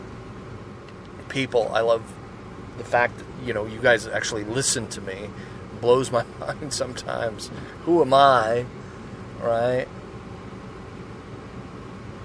people. 1.29 1.69
I 1.74 1.81
love 1.81 2.03
the 2.77 2.84
fact 2.84 3.17
that, 3.17 3.25
you 3.45 3.53
know, 3.53 3.65
you 3.65 3.79
guys 3.79 4.07
actually 4.07 4.43
listen 4.43 4.88
to 4.89 5.01
me. 5.01 5.29
Blows 5.81 6.12
my 6.12 6.24
mind 6.39 6.74
sometimes. 6.74 7.50
Who 7.84 8.01
am 8.01 8.13
I? 8.13 8.65
Right? 9.41 9.88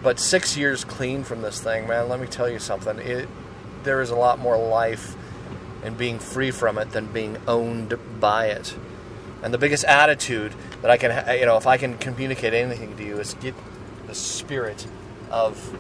But 0.02 0.19
six 0.19 0.57
years 0.57 0.85
clean 0.85 1.25
from 1.25 1.42
this 1.42 1.61
thing, 1.61 1.87
man, 1.87 2.09
let 2.09 2.21
me 2.21 2.26
tell 2.26 2.49
you 2.49 2.59
something. 2.59 2.99
It 2.99 3.28
there 3.83 4.00
is 4.00 4.11
a 4.11 4.16
lot 4.16 4.38
more 4.38 4.59
life 4.59 5.16
in 5.83 5.95
being 5.95 6.19
free 6.19 6.50
from 6.50 6.78
it 6.78 6.90
than 6.90 7.07
being 7.07 7.38
owned 7.49 7.99
by 8.21 8.47
it. 8.47 8.76
And 9.42 9.54
the 9.54 9.59
biggest 9.59 9.85
attitude 9.85 10.52
that 10.83 10.90
I 10.90 10.97
can, 10.97 11.38
you 11.38 11.47
know, 11.47 11.57
if 11.57 11.66
I 11.66 11.78
can 11.78 11.97
communicate 11.97 12.52
anything 12.52 12.97
to 12.97 13.04
you, 13.04 13.19
is 13.19 13.35
get 13.35 13.54
the 14.07 14.14
spirit 14.14 14.87
of 15.30 15.78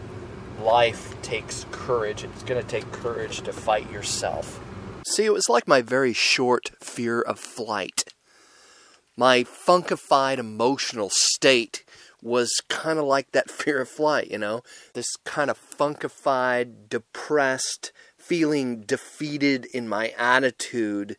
life 0.60 1.20
takes 1.22 1.66
courage. 1.70 2.24
It's 2.24 2.42
going 2.42 2.60
to 2.60 2.66
take 2.66 2.90
courage 2.92 3.42
to 3.42 3.52
fight 3.52 3.90
yourself. 3.90 4.60
See, 5.06 5.24
it 5.24 5.32
was 5.32 5.48
like 5.48 5.68
my 5.68 5.82
very 5.82 6.12
short 6.12 6.70
fear 6.80 7.20
of 7.20 7.38
flight. 7.38 8.04
My 9.16 9.44
funkified 9.44 10.38
emotional 10.38 11.10
state 11.10 11.84
was 12.22 12.62
kind 12.68 12.98
of 12.98 13.04
like 13.04 13.32
that 13.32 13.50
fear 13.50 13.80
of 13.80 13.88
flight, 13.88 14.30
you 14.30 14.38
know? 14.38 14.62
This 14.94 15.16
kind 15.24 15.50
of 15.50 15.58
funkified, 15.58 16.88
depressed, 16.88 17.92
feeling 18.18 18.82
defeated 18.82 19.66
in 19.72 19.88
my 19.88 20.12
attitude 20.16 21.16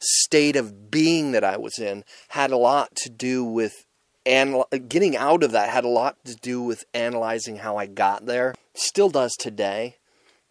state 0.00 0.54
of 0.54 0.90
being 0.90 1.32
that 1.32 1.44
I 1.44 1.56
was 1.56 1.78
in 1.78 2.04
had 2.28 2.50
a 2.50 2.58
lot 2.58 2.94
to 2.96 3.10
do 3.10 3.42
with 3.42 3.86
and 4.26 4.64
getting 4.88 5.16
out 5.16 5.42
of 5.42 5.52
that 5.52 5.68
had 5.68 5.84
a 5.84 5.88
lot 5.88 6.16
to 6.24 6.34
do 6.34 6.62
with 6.62 6.84
analyzing 6.94 7.56
how 7.56 7.76
I 7.76 7.86
got 7.86 8.24
there. 8.24 8.54
Still 8.74 9.10
does 9.10 9.32
today, 9.38 9.96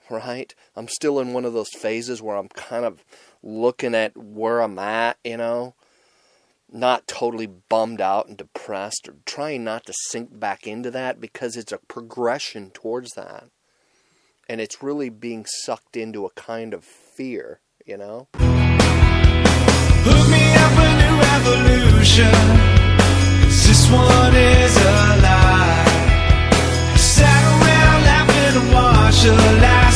right? 0.10 0.54
I'm 0.76 0.88
still 0.88 1.20
in 1.20 1.34
one 1.34 1.46
of 1.46 1.54
those 1.54 1.72
phases 1.72 2.22
where 2.22 2.36
I'm 2.36 2.50
kind 2.50 2.86
of 2.86 3.04
looking 3.42 3.96
at 3.96 4.16
where 4.16 4.62
I'm 4.62 4.78
at, 4.78 5.18
you 5.24 5.38
know, 5.38 5.74
not 6.74 7.08
totally 7.08 7.46
bummed 7.48 8.02
out 8.02 8.28
and 8.28 8.36
depressed 8.36 9.08
or 9.08 9.16
trying 9.26 9.64
not 9.64 9.86
to 9.86 9.94
sink 10.10 10.40
back 10.40 10.68
into 10.68 10.92
that 10.92 11.22
because 11.22 11.56
it's 11.56 11.72
a 11.72 11.78
progression 11.88 12.72
towards 12.72 13.12
that. 13.12 13.46
And 14.50 14.60
it's 14.60 14.84
really 14.84 15.10
being 15.10 15.46
sucked 15.48 15.96
into 15.96 16.26
a 16.26 16.32
kind 16.32 16.74
of 16.74 16.84
fear, 16.84 17.62
you 17.86 17.96
know? 17.98 18.28
Hook 20.06 20.30
me 20.30 20.54
up 20.56 20.78
a 20.78 20.90
new 21.00 21.14
this 23.74 23.90
one 23.90 24.36
is 24.36 24.78
a 24.78 25.18
lie. 25.26 25.86
Sat 26.96 27.44
around 27.54 28.00
laughing 28.06 28.62
and 28.62 28.74
watched 28.74 29.24
the 29.24 29.34
last 29.66 29.93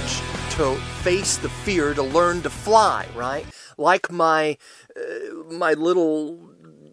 courage 0.00 0.20
to 0.50 0.74
face 1.02 1.36
the 1.36 1.48
fear 1.48 1.94
to 1.94 2.02
learn 2.02 2.42
to 2.42 2.50
fly, 2.50 3.06
right? 3.14 3.46
Like 3.76 4.10
my 4.10 4.56
uh, 4.96 5.54
my 5.54 5.72
little 5.72 6.38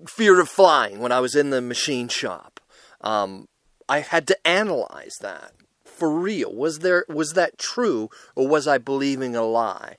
fear 0.08 0.40
of 0.40 0.50
flying 0.50 1.00
when 1.00 1.12
I 1.12 1.20
was 1.20 1.36
in 1.36 1.50
the 1.50 1.62
machine 1.62 2.08
shop. 2.08 2.60
Um, 3.02 3.48
I 3.90 4.00
had 4.00 4.28
to 4.28 4.48
analyze 4.48 5.18
that 5.22 5.54
for 5.84 6.10
real. 6.10 6.54
Was 6.54 6.80
there 6.80 7.06
was 7.10 7.34
that 7.34 7.58
true 7.58 8.10
or 8.36 8.48
was 8.48 8.68
I 8.68 8.78
believing 8.78 9.36
a 9.36 9.44
lie 9.44 9.98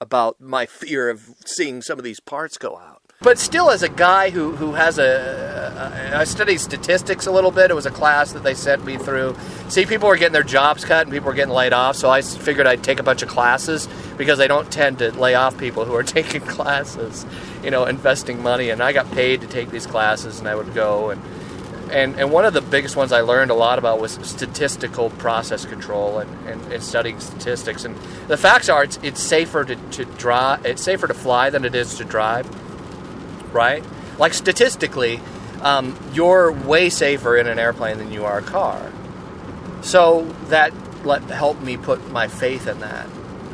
about 0.00 0.40
my 0.40 0.66
fear 0.66 1.10
of 1.10 1.34
seeing 1.44 1.82
some 1.82 1.98
of 1.98 2.04
these 2.04 2.20
parts 2.20 2.58
go 2.58 2.76
out? 2.78 2.97
But 3.20 3.40
still, 3.40 3.68
as 3.70 3.82
a 3.82 3.88
guy 3.88 4.30
who, 4.30 4.54
who 4.54 4.74
has 4.74 4.96
a, 4.96 6.12
I 6.14 6.22
studied 6.22 6.58
statistics 6.58 7.26
a 7.26 7.32
little 7.32 7.50
bit. 7.50 7.68
It 7.68 7.74
was 7.74 7.84
a 7.84 7.90
class 7.90 8.32
that 8.32 8.44
they 8.44 8.54
sent 8.54 8.84
me 8.84 8.96
through. 8.96 9.36
See, 9.68 9.86
people 9.86 10.08
were 10.08 10.16
getting 10.16 10.32
their 10.32 10.44
jobs 10.44 10.84
cut 10.84 11.06
and 11.06 11.12
people 11.12 11.26
were 11.26 11.34
getting 11.34 11.52
laid 11.52 11.72
off. 11.72 11.96
So 11.96 12.08
I 12.10 12.22
figured 12.22 12.68
I'd 12.68 12.84
take 12.84 13.00
a 13.00 13.02
bunch 13.02 13.22
of 13.22 13.28
classes 13.28 13.88
because 14.16 14.38
they 14.38 14.46
don't 14.46 14.70
tend 14.70 15.00
to 15.00 15.10
lay 15.10 15.34
off 15.34 15.58
people 15.58 15.84
who 15.84 15.94
are 15.96 16.02
taking 16.04 16.42
classes, 16.42 17.26
you 17.64 17.72
know, 17.72 17.86
investing 17.86 18.40
money. 18.40 18.70
And 18.70 18.80
I 18.80 18.92
got 18.92 19.10
paid 19.10 19.40
to 19.40 19.48
take 19.48 19.70
these 19.70 19.86
classes, 19.86 20.38
and 20.38 20.46
I 20.46 20.54
would 20.54 20.72
go 20.72 21.10
and 21.10 21.20
and 21.90 22.20
and 22.20 22.30
one 22.30 22.44
of 22.44 22.52
the 22.52 22.60
biggest 22.60 22.94
ones 22.94 23.10
I 23.10 23.22
learned 23.22 23.50
a 23.50 23.54
lot 23.54 23.80
about 23.80 23.98
was 23.98 24.12
statistical 24.22 25.10
process 25.10 25.64
control 25.64 26.18
and, 26.18 26.48
and, 26.48 26.72
and 26.72 26.82
studying 26.82 27.18
statistics. 27.18 27.84
And 27.84 27.96
the 28.28 28.36
facts 28.36 28.68
are, 28.68 28.84
it's 28.84 29.00
it's 29.02 29.20
safer 29.20 29.64
to 29.64 29.74
to 29.74 30.04
drive, 30.04 30.64
it's 30.64 30.82
safer 30.82 31.08
to 31.08 31.14
fly 31.14 31.50
than 31.50 31.64
it 31.64 31.74
is 31.74 31.96
to 31.96 32.04
drive, 32.04 32.46
right? 33.52 33.84
Like 34.18 34.34
statistically, 34.34 35.20
um, 35.62 35.98
you're 36.12 36.52
way 36.52 36.88
safer 36.90 37.36
in 37.36 37.46
an 37.46 37.58
airplane 37.58 37.98
than 37.98 38.12
you 38.12 38.24
are 38.24 38.38
a 38.38 38.42
car. 38.42 38.92
So 39.82 40.24
that 40.48 40.72
let 41.04 41.22
helped 41.22 41.62
me 41.62 41.76
put 41.76 42.10
my 42.10 42.28
faith 42.28 42.66
in 42.66 42.80
that, 42.80 43.06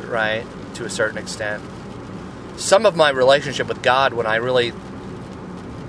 right, 0.06 0.44
to 0.74 0.84
a 0.84 0.90
certain 0.90 1.18
extent. 1.18 1.62
Some 2.56 2.86
of 2.86 2.96
my 2.96 3.10
relationship 3.10 3.68
with 3.68 3.82
God, 3.82 4.14
when 4.14 4.26
I 4.26 4.36
really 4.36 4.72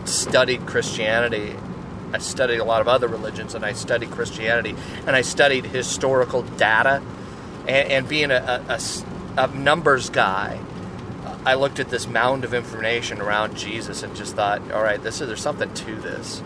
studied 0.06 0.66
Christianity, 0.66 1.56
I 2.14 2.20
studied 2.20 2.60
a 2.60 2.64
lot 2.64 2.82
of 2.82 2.88
other 2.88 3.08
religions, 3.08 3.56
and 3.56 3.66
I 3.66 3.74
studied 3.74 4.12
Christianity, 4.12 4.76
and 5.06 5.16
I 5.16 5.22
studied 5.22 5.66
historical 5.66 6.44
data, 6.44 7.02
and, 7.68 7.92
and 7.92 8.08
being 8.08 8.32
a 8.32 9.48
numbers 9.54 10.10
guy, 10.10 10.60
I 11.46 11.54
looked 11.54 11.80
at 11.80 11.90
this 11.90 12.08
mound 12.08 12.44
of 12.44 12.56
information 12.56 13.22
around 13.22 13.56
Jesus 13.56 14.02
and 14.02 14.16
just 14.16 14.36
thought, 14.36 14.72
all 14.72 14.82
right, 14.82 15.02
this 15.02 15.22
is 15.22 15.28
there's 15.28 15.42
something 15.42 15.72
to 15.72 15.96
this. 15.96 16.42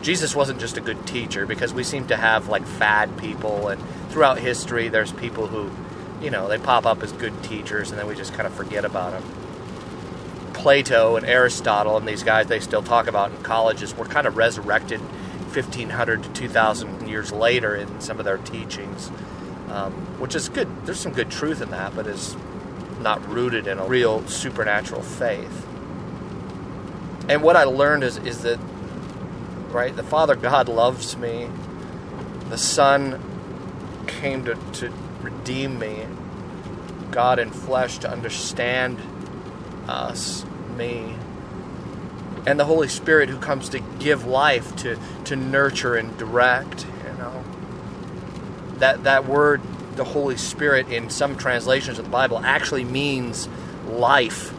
Jesus 0.00 0.36
wasn't 0.36 0.60
just 0.60 0.76
a 0.76 0.80
good 0.80 1.06
teacher 1.08 1.44
because 1.44 1.74
we 1.74 1.82
seem 1.82 2.06
to 2.06 2.16
have 2.16 2.48
like 2.48 2.64
fad 2.64 3.18
people, 3.18 3.66
and 3.66 3.82
throughout 4.10 4.38
history, 4.38 4.88
there's 4.88 5.10
people 5.10 5.48
who, 5.48 5.72
you 6.24 6.30
know, 6.30 6.46
they 6.46 6.56
pop 6.56 6.86
up 6.86 7.02
as 7.02 7.10
good 7.10 7.42
teachers, 7.42 7.90
and 7.90 7.98
then 7.98 8.06
we 8.06 8.14
just 8.14 8.32
kind 8.32 8.46
of 8.46 8.54
forget 8.54 8.84
about 8.84 9.10
them. 9.10 9.24
Plato 10.52 11.16
and 11.16 11.26
Aristotle 11.26 11.96
and 11.96 12.06
these 12.06 12.22
guys 12.22 12.46
they 12.46 12.60
still 12.60 12.82
talk 12.82 13.06
about 13.06 13.30
in 13.30 13.42
colleges 13.42 13.96
were 13.96 14.04
kind 14.04 14.26
of 14.26 14.36
resurrected 14.36 15.00
1500 15.00 16.22
to 16.22 16.32
2000 16.32 17.08
years 17.08 17.32
later 17.32 17.74
in 17.74 18.00
some 18.00 18.18
of 18.18 18.24
their 18.24 18.38
teachings, 18.38 19.08
um, 19.68 19.92
which 20.20 20.34
is 20.34 20.48
good. 20.48 20.68
There's 20.84 21.00
some 21.00 21.12
good 21.12 21.30
truth 21.30 21.60
in 21.60 21.70
that, 21.70 21.96
but 21.96 22.06
is 22.06 22.36
not 23.00 23.26
rooted 23.28 23.66
in 23.66 23.78
a 23.78 23.84
real 23.84 24.26
supernatural 24.26 25.02
faith. 25.02 25.66
And 27.28 27.42
what 27.42 27.56
I 27.56 27.64
learned 27.64 28.04
is 28.04 28.16
is 28.18 28.42
that 28.42 28.58
right, 29.70 29.94
the 29.94 30.02
Father 30.02 30.34
God 30.34 30.68
loves 30.68 31.16
me. 31.16 31.48
The 32.48 32.58
Son 32.58 33.20
came 34.06 34.44
to, 34.44 34.54
to 34.54 34.92
redeem 35.22 35.78
me. 35.78 36.06
God 37.10 37.38
in 37.38 37.50
flesh 37.50 37.98
to 37.98 38.10
understand 38.10 38.98
us, 39.88 40.44
me, 40.76 41.14
and 42.46 42.58
the 42.58 42.64
Holy 42.64 42.88
Spirit 42.88 43.28
who 43.28 43.38
comes 43.38 43.68
to 43.70 43.80
give 43.98 44.24
life, 44.24 44.74
to, 44.76 44.98
to 45.24 45.36
nurture 45.36 45.96
and 45.96 46.16
direct, 46.18 46.86
you 47.04 47.18
know. 47.18 47.44
That 48.76 49.04
that 49.04 49.26
word, 49.26 49.60
the 49.98 50.04
Holy 50.04 50.38
Spirit, 50.38 50.88
in 50.88 51.10
some 51.10 51.36
translations 51.36 51.98
of 51.98 52.06
the 52.06 52.10
Bible 52.10 52.38
actually 52.38 52.84
means 52.84 53.48
life. 53.86 54.54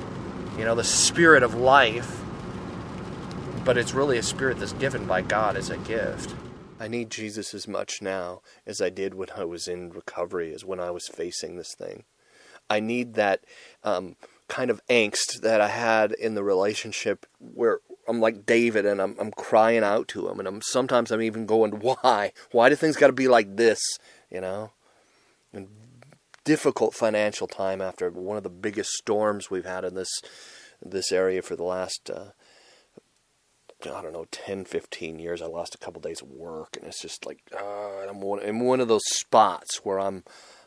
You 0.57 0.65
know, 0.65 0.75
the 0.75 0.83
spirit 0.83 1.41
of 1.41 1.55
life. 1.55 2.21
But 3.65 3.77
it's 3.77 3.93
really 3.93 4.17
a 4.17 4.23
spirit 4.23 4.59
that's 4.59 4.73
given 4.73 5.05
by 5.05 5.21
God 5.21 5.57
as 5.57 5.69
a 5.69 5.77
gift. 5.77 6.35
I 6.79 6.87
need 6.87 7.09
Jesus 7.09 7.53
as 7.53 7.67
much 7.67 8.01
now 8.01 8.41
as 8.65 8.81
I 8.81 8.89
did 8.89 9.13
when 9.13 9.29
I 9.35 9.43
was 9.43 9.67
in 9.67 9.89
recovery, 9.91 10.53
as 10.53 10.63
when 10.63 10.79
I 10.79 10.91
was 10.91 11.07
facing 11.07 11.57
this 11.57 11.73
thing. 11.73 12.03
I 12.69 12.79
need 12.79 13.15
that 13.15 13.43
um, 13.83 14.15
kind 14.47 14.69
of 14.69 14.81
angst 14.87 15.41
that 15.41 15.61
I 15.61 15.67
had 15.67 16.11
in 16.11 16.35
the 16.35 16.43
relationship 16.43 17.25
where 17.39 17.79
I'm 18.07 18.19
like 18.19 18.45
David 18.45 18.85
and 18.85 19.01
I'm 19.01 19.15
I'm 19.19 19.31
crying 19.31 19.83
out 19.83 20.07
to 20.09 20.27
him 20.27 20.39
and 20.39 20.47
I'm 20.47 20.61
sometimes 20.61 21.11
I'm 21.11 21.21
even 21.21 21.45
going 21.45 21.71
why 21.79 22.33
why 22.51 22.69
do 22.69 22.75
things 22.75 22.97
got 22.97 23.07
to 23.07 23.13
be 23.13 23.27
like 23.27 23.55
this 23.55 23.79
you 24.31 24.41
know 24.41 24.71
difficult 26.43 26.93
financial 26.93 27.47
time 27.47 27.81
after 27.81 28.09
one 28.09 28.37
of 28.37 28.43
the 28.43 28.49
biggest 28.49 28.91
storms 28.91 29.49
we've 29.49 29.65
had 29.65 29.83
in 29.83 29.95
this 29.95 30.09
this 30.81 31.11
area 31.11 31.41
for 31.41 31.55
the 31.55 31.63
last 31.63 32.09
uh, 32.09 32.29
I 33.85 34.01
don't 34.01 34.13
know 34.13 34.25
10 34.31 34.65
15 34.65 35.19
years 35.19 35.41
I 35.41 35.45
lost 35.45 35.75
a 35.75 35.77
couple 35.77 36.01
days 36.01 36.21
of 36.21 36.29
work 36.29 36.77
and 36.77 36.85
it's 36.85 37.01
just 37.01 37.25
like 37.25 37.39
uh, 37.53 38.07
I'm 38.07 38.21
one, 38.21 38.41
in 38.41 38.59
one 38.59 38.79
of 38.79 38.87
those 38.87 39.05
spots 39.05 39.83
where 39.83 39.99
I'm 39.99 40.23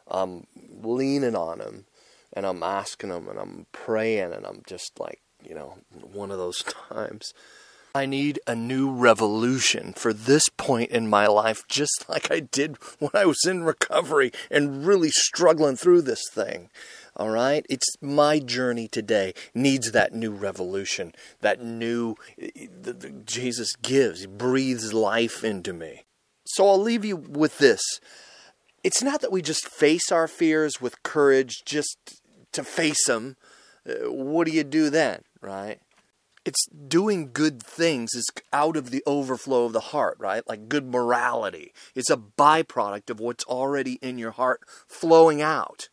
I'm 0.08 0.46
leaning 0.56 1.34
on 1.34 1.60
him 1.60 1.86
and 2.32 2.46
I'm 2.46 2.62
asking 2.62 3.10
him 3.10 3.28
and 3.28 3.38
I'm 3.38 3.66
praying 3.72 4.32
and 4.32 4.46
I'm 4.46 4.62
just 4.66 5.00
like 5.00 5.20
you 5.44 5.54
know, 5.54 5.78
one 5.90 6.30
of 6.30 6.38
those 6.38 6.62
times. 6.92 7.32
I 7.94 8.06
need 8.06 8.40
a 8.46 8.54
new 8.54 8.90
revolution 8.90 9.92
for 9.92 10.12
this 10.12 10.48
point 10.48 10.90
in 10.90 11.08
my 11.08 11.26
life, 11.26 11.62
just 11.68 12.06
like 12.08 12.30
I 12.30 12.40
did 12.40 12.76
when 12.98 13.10
I 13.14 13.26
was 13.26 13.44
in 13.46 13.64
recovery 13.64 14.32
and 14.50 14.86
really 14.86 15.10
struggling 15.10 15.76
through 15.76 16.02
this 16.02 16.22
thing. 16.30 16.70
All 17.16 17.28
right? 17.28 17.66
It's 17.68 17.86
my 18.00 18.38
journey 18.38 18.88
today 18.88 19.34
needs 19.54 19.92
that 19.92 20.14
new 20.14 20.32
revolution, 20.32 21.12
that 21.40 21.62
new 21.62 22.16
the, 22.38 22.92
the, 22.92 23.10
Jesus 23.10 23.76
gives, 23.76 24.20
he 24.20 24.26
breathes 24.26 24.94
life 24.94 25.44
into 25.44 25.72
me. 25.72 26.04
So 26.46 26.68
I'll 26.68 26.80
leave 26.80 27.04
you 27.04 27.16
with 27.16 27.58
this. 27.58 27.82
It's 28.82 29.02
not 29.02 29.20
that 29.20 29.30
we 29.30 29.42
just 29.42 29.68
face 29.68 30.10
our 30.10 30.26
fears 30.26 30.80
with 30.80 31.02
courage 31.02 31.62
just 31.64 32.22
to 32.52 32.64
face 32.64 33.06
them. 33.06 33.36
Uh, 33.88 34.10
what 34.10 34.46
do 34.46 34.52
you 34.52 34.64
do 34.64 34.90
then? 34.90 35.22
right? 35.42 35.80
It's 36.44 36.66
doing 36.66 37.30
good 37.32 37.62
things 37.62 38.14
is 38.14 38.28
out 38.52 38.76
of 38.76 38.90
the 38.90 39.02
overflow 39.06 39.64
of 39.64 39.72
the 39.72 39.80
heart, 39.80 40.16
right? 40.18 40.46
Like 40.48 40.68
good 40.68 40.86
morality. 40.86 41.72
It's 41.94 42.10
a 42.10 42.16
byproduct 42.16 43.10
of 43.10 43.20
what's 43.20 43.44
already 43.44 43.94
in 44.02 44.18
your 44.18 44.32
heart 44.32 44.62
flowing 44.88 45.40
out. 45.40 45.88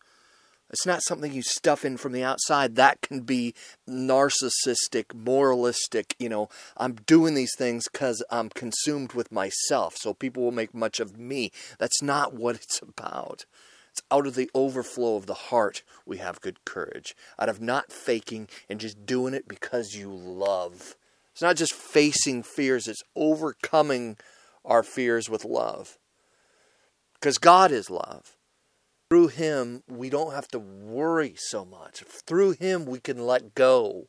It's 0.72 0.86
not 0.86 1.02
something 1.04 1.34
you 1.34 1.42
stuff 1.42 1.84
in 1.84 1.98
from 1.98 2.12
the 2.12 2.24
outside. 2.24 2.76
That 2.76 3.02
can 3.02 3.22
be 3.22 3.56
narcissistic, 3.88 5.14
moralistic. 5.16 6.16
You 6.20 6.30
know, 6.30 6.50
I'm 6.78 6.94
doing 6.94 7.34
these 7.34 7.56
things 7.58 7.88
because 7.92 8.24
I'm 8.30 8.50
consumed 8.50 9.14
with 9.14 9.32
myself, 9.32 9.96
so 9.98 10.14
people 10.14 10.44
will 10.44 10.52
make 10.52 10.74
much 10.74 11.00
of 11.00 11.18
me. 11.18 11.52
That's 11.80 12.02
not 12.02 12.34
what 12.34 12.56
it's 12.56 12.82
about. 12.82 13.46
It's 14.00 14.06
out 14.12 14.28
of 14.28 14.36
the 14.36 14.50
overflow 14.56 15.18
of 15.18 15.26
the 15.26 15.34
heart 15.34 15.84
we 16.06 16.20
have 16.20 16.40
good 16.40 16.64
courage. 16.64 17.18
Out 17.38 17.50
of 17.50 17.60
not 17.60 17.92
faking 17.92 18.48
and 18.70 18.80
just 18.80 19.06
doing 19.06 19.34
it 19.34 19.46
because 19.46 19.94
you 19.94 20.10
love. 20.10 20.96
It's 21.34 21.42
not 21.42 21.58
just 21.58 21.74
facing 21.74 22.44
fears, 22.44 22.88
it's 22.88 23.04
overcoming 23.14 24.16
our 24.64 24.84
fears 24.84 25.30
with 25.30 25.44
love. 25.44 25.98
Because 27.16 27.38
God 27.38 27.74
is 27.74 27.90
love. 27.90 28.38
Through 29.10 29.30
Him, 29.30 29.84
we 29.90 30.10
don't 30.10 30.34
have 30.34 30.48
to 30.50 30.60
worry 30.60 31.34
so 31.36 31.66
much. 31.66 32.00
Through 32.26 32.52
Him, 32.52 32.86
we 32.86 33.02
can 33.02 33.26
let 33.26 33.54
go. 33.54 34.08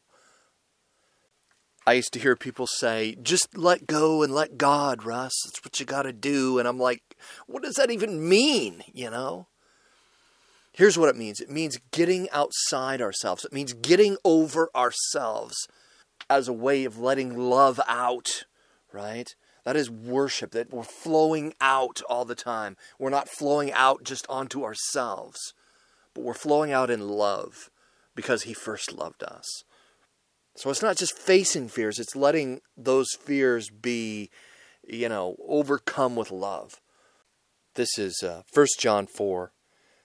I 1.84 1.94
used 1.94 2.12
to 2.12 2.20
hear 2.20 2.36
people 2.36 2.68
say, 2.68 3.16
just 3.20 3.58
let 3.58 3.88
go 3.88 4.22
and 4.22 4.32
let 4.32 4.56
God, 4.56 5.04
Russ. 5.04 5.32
That's 5.44 5.64
what 5.64 5.80
you 5.80 5.86
got 5.86 6.02
to 6.02 6.12
do. 6.12 6.60
And 6.60 6.68
I'm 6.68 6.78
like, 6.78 7.02
what 7.48 7.64
does 7.64 7.74
that 7.74 7.90
even 7.90 8.28
mean? 8.28 8.84
You 8.92 9.10
know? 9.10 9.48
Here's 10.72 10.98
what 10.98 11.08
it 11.08 11.16
means 11.16 11.40
it 11.40 11.50
means 11.50 11.78
getting 11.90 12.28
outside 12.30 13.00
ourselves, 13.02 13.44
it 13.44 13.52
means 13.52 13.72
getting 13.72 14.16
over 14.24 14.70
ourselves 14.74 15.68
as 16.28 16.48
a 16.48 16.52
way 16.52 16.84
of 16.84 16.98
letting 16.98 17.36
love 17.36 17.80
out, 17.88 18.44
right? 18.92 19.34
That 19.64 19.76
is 19.76 19.90
worship, 19.90 20.52
that 20.52 20.72
we're 20.72 20.82
flowing 20.82 21.52
out 21.60 22.00
all 22.08 22.24
the 22.24 22.34
time. 22.34 22.76
We're 22.98 23.10
not 23.10 23.28
flowing 23.28 23.72
out 23.72 24.04
just 24.04 24.26
onto 24.28 24.64
ourselves, 24.64 25.52
but 26.14 26.24
we're 26.24 26.34
flowing 26.34 26.72
out 26.72 26.88
in 26.88 27.08
love 27.08 27.70
because 28.14 28.44
He 28.44 28.54
first 28.54 28.92
loved 28.92 29.22
us. 29.22 29.64
So 30.56 30.70
it's 30.70 30.82
not 30.82 30.96
just 30.96 31.16
facing 31.16 31.68
fears, 31.68 31.98
it's 31.98 32.16
letting 32.16 32.60
those 32.76 33.08
fears 33.20 33.70
be, 33.70 34.30
you 34.86 35.08
know, 35.08 35.36
overcome 35.46 36.16
with 36.16 36.30
love. 36.30 36.80
This 37.74 37.98
is 37.98 38.22
uh, 38.22 38.42
1 38.52 38.66
John 38.78 39.06
4 39.06 39.52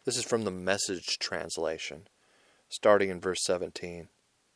this 0.05 0.17
is 0.17 0.23
from 0.23 0.43
the 0.43 0.51
Message 0.51 1.17
translation, 1.17 2.07
starting 2.69 3.09
in 3.09 3.19
verse 3.19 3.43
17. 3.43 4.07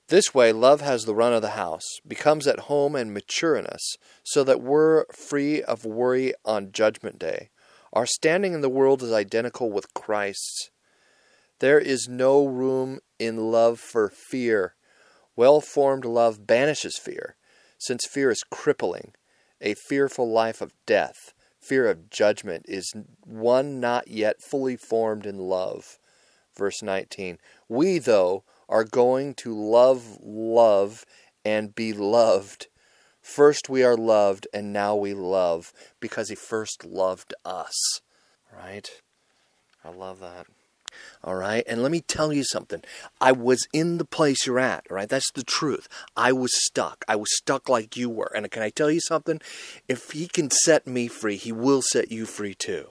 This 0.07 0.33
way, 0.33 0.51
love 0.51 0.81
has 0.81 1.05
the 1.05 1.15
run 1.15 1.33
of 1.33 1.41
the 1.41 1.49
house, 1.49 1.85
becomes 2.07 2.47
at 2.47 2.61
home 2.61 2.95
and 2.95 3.13
mature 3.13 3.55
in 3.55 3.65
us, 3.65 3.97
so 4.23 4.43
that 4.43 4.61
we're 4.61 5.05
free 5.11 5.63
of 5.63 5.85
worry 5.85 6.33
on 6.45 6.71
Judgment 6.71 7.17
Day. 7.17 7.49
Our 7.93 8.05
standing 8.05 8.53
in 8.53 8.61
the 8.61 8.69
world 8.69 9.01
is 9.01 9.11
identical 9.11 9.71
with 9.71 9.93
Christ's. 9.95 10.69
There 11.59 11.79
is 11.79 12.07
no 12.07 12.45
room 12.45 12.99
in 13.17 13.51
love 13.51 13.79
for 13.79 14.09
fear. 14.09 14.75
Well 15.35 15.61
formed 15.61 16.05
love 16.05 16.45
banishes 16.45 16.99
fear, 16.99 17.35
since 17.79 18.05
fear 18.05 18.29
is 18.29 18.43
crippling, 18.51 19.13
a 19.61 19.73
fearful 19.73 20.31
life 20.31 20.61
of 20.61 20.73
death 20.85 21.33
fear 21.69 21.87
of 21.87 22.09
judgment 22.09 22.65
is 22.67 22.95
one 23.23 23.79
not 23.79 24.07
yet 24.07 24.41
fully 24.41 24.75
formed 24.75 25.27
in 25.27 25.37
love. 25.37 25.99
Verse 26.57 26.81
19. 26.81 27.37
We, 27.67 27.99
though, 27.99 28.43
are 28.67 28.83
going 28.83 29.35
to 29.35 29.53
love 29.53 30.17
love 30.19 31.05
and 31.45 31.75
be 31.75 31.93
loved. 31.93 32.67
First 33.21 33.69
we 33.69 33.83
are 33.83 33.95
loved, 33.95 34.47
and 34.51 34.73
now 34.73 34.95
we 34.95 35.13
love 35.13 35.71
because 35.99 36.29
he 36.29 36.35
first 36.35 36.83
loved 36.85 37.35
us. 37.45 38.01
Right? 38.51 38.89
I 39.85 39.89
love 39.89 40.19
that. 40.21 40.47
All 41.23 41.35
right. 41.35 41.63
And 41.67 41.81
let 41.81 41.91
me 41.91 42.01
tell 42.01 42.31
you 42.31 42.43
something. 42.43 42.83
I 43.19 43.31
was 43.31 43.67
in 43.73 43.97
the 43.97 44.05
place 44.05 44.45
you're 44.45 44.59
at. 44.59 44.85
All 44.89 44.95
right. 44.95 45.09
That's 45.09 45.31
the 45.31 45.43
truth. 45.43 45.87
I 46.15 46.31
was 46.31 46.51
stuck. 46.65 47.03
I 47.07 47.15
was 47.15 47.35
stuck 47.35 47.69
like 47.69 47.97
you 47.97 48.09
were. 48.09 48.31
And 48.35 48.49
can 48.51 48.63
I 48.63 48.69
tell 48.69 48.91
you 48.91 49.01
something? 49.01 49.41
If 49.87 50.11
he 50.11 50.27
can 50.27 50.49
set 50.51 50.87
me 50.87 51.07
free, 51.07 51.35
he 51.37 51.51
will 51.51 51.81
set 51.81 52.11
you 52.11 52.25
free 52.25 52.53
too. 52.53 52.89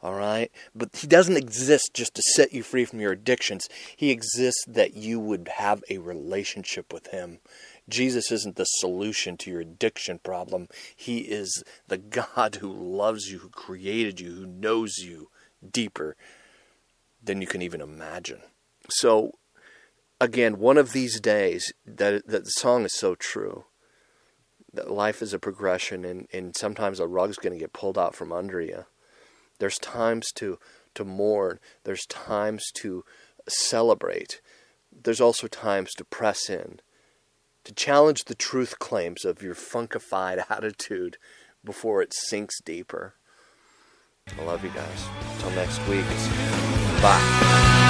All 0.00 0.14
right. 0.14 0.50
But 0.74 0.94
he 0.96 1.08
doesn't 1.08 1.36
exist 1.36 1.90
just 1.92 2.14
to 2.14 2.22
set 2.34 2.52
you 2.52 2.62
free 2.62 2.84
from 2.84 3.00
your 3.00 3.12
addictions. 3.12 3.68
He 3.96 4.10
exists 4.10 4.64
that 4.68 4.94
you 4.94 5.18
would 5.18 5.48
have 5.56 5.82
a 5.90 5.98
relationship 5.98 6.92
with 6.92 7.08
him. 7.08 7.40
Jesus 7.88 8.30
isn't 8.30 8.56
the 8.56 8.64
solution 8.64 9.36
to 9.38 9.50
your 9.50 9.60
addiction 9.60 10.20
problem. 10.20 10.68
He 10.94 11.20
is 11.20 11.64
the 11.88 11.98
God 11.98 12.56
who 12.56 12.72
loves 12.72 13.30
you, 13.30 13.38
who 13.38 13.48
created 13.48 14.20
you, 14.20 14.32
who 14.32 14.46
knows 14.46 14.98
you 14.98 15.30
deeper 15.72 16.16
than 17.22 17.40
you 17.40 17.46
can 17.46 17.62
even 17.62 17.80
imagine. 17.80 18.40
So, 18.90 19.32
again, 20.20 20.58
one 20.58 20.78
of 20.78 20.92
these 20.92 21.20
days, 21.20 21.72
that, 21.86 22.26
that 22.26 22.44
the 22.44 22.50
song 22.50 22.84
is 22.84 22.94
so 22.94 23.14
true. 23.14 23.64
That 24.72 24.90
life 24.90 25.22
is 25.22 25.32
a 25.32 25.38
progression, 25.38 26.04
and, 26.04 26.28
and 26.32 26.54
sometimes 26.56 27.00
a 27.00 27.06
rug's 27.06 27.36
going 27.36 27.54
to 27.54 27.58
get 27.58 27.72
pulled 27.72 27.98
out 27.98 28.14
from 28.14 28.32
under 28.32 28.60
you. 28.60 28.84
There's 29.58 29.78
times 29.78 30.30
to, 30.36 30.58
to 30.94 31.04
mourn, 31.04 31.58
there's 31.84 32.06
times 32.06 32.70
to 32.76 33.04
celebrate, 33.48 34.40
there's 34.92 35.20
also 35.20 35.46
times 35.46 35.92
to 35.94 36.04
press 36.04 36.48
in, 36.48 36.80
to 37.64 37.72
challenge 37.72 38.24
the 38.24 38.34
truth 38.34 38.78
claims 38.78 39.24
of 39.24 39.42
your 39.42 39.54
funkified 39.54 40.44
attitude 40.50 41.16
before 41.64 42.02
it 42.02 42.14
sinks 42.14 42.60
deeper. 42.60 43.14
I 44.38 44.44
love 44.44 44.62
you 44.64 44.70
guys. 44.70 45.08
Until 45.36 45.50
next 45.52 45.78
week. 45.88 46.04
Bye. 47.02 47.86